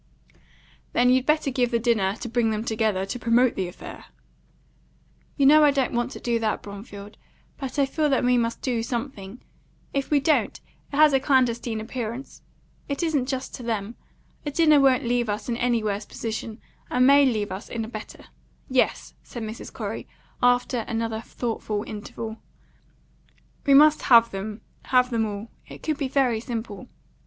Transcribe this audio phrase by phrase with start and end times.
[0.93, 4.05] "Then you'd better give the dinner to bring them together, to promote the affair."
[5.37, 7.17] "You know I don't want to do that, Bromfield.
[7.59, 9.43] But I feel that we must do something.
[9.93, 10.59] If we don't,
[10.91, 12.41] it has a clandestine appearance.
[12.89, 13.93] It isn't just to them.
[14.43, 16.59] A dinner won't leave us in any worse position,
[16.89, 18.25] and may leave us in a better.
[18.69, 19.71] Yes," said Mrs.
[19.71, 20.07] Corey,
[20.41, 22.37] after another thoughtful interval,
[23.67, 25.51] "we must have them have them all.
[25.67, 26.87] It could be very simple."